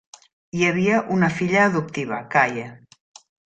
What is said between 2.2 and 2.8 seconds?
Kaye.